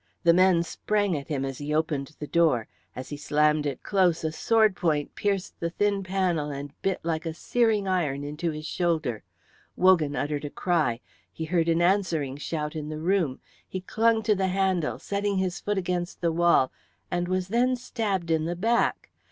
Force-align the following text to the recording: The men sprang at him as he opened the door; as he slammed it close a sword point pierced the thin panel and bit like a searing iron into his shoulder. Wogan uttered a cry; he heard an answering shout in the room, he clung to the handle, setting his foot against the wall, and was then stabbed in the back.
The 0.23 0.33
men 0.33 0.63
sprang 0.63 1.15
at 1.15 1.27
him 1.27 1.45
as 1.45 1.59
he 1.59 1.71
opened 1.75 2.15
the 2.17 2.25
door; 2.25 2.67
as 2.95 3.09
he 3.09 3.17
slammed 3.17 3.67
it 3.67 3.83
close 3.83 4.23
a 4.23 4.31
sword 4.31 4.75
point 4.75 5.13
pierced 5.13 5.59
the 5.59 5.69
thin 5.69 6.01
panel 6.01 6.49
and 6.49 6.73
bit 6.81 6.99
like 7.03 7.23
a 7.23 7.35
searing 7.35 7.87
iron 7.87 8.23
into 8.23 8.49
his 8.49 8.65
shoulder. 8.65 9.21
Wogan 9.75 10.15
uttered 10.15 10.43
a 10.43 10.49
cry; 10.49 11.01
he 11.31 11.45
heard 11.45 11.69
an 11.69 11.83
answering 11.83 12.37
shout 12.37 12.75
in 12.75 12.89
the 12.89 12.97
room, 12.97 13.41
he 13.69 13.79
clung 13.81 14.23
to 14.23 14.33
the 14.33 14.47
handle, 14.47 14.97
setting 14.97 15.37
his 15.37 15.59
foot 15.59 15.77
against 15.77 16.19
the 16.19 16.31
wall, 16.31 16.71
and 17.11 17.27
was 17.27 17.49
then 17.49 17.75
stabbed 17.75 18.31
in 18.31 18.45
the 18.45 18.55
back. 18.55 19.11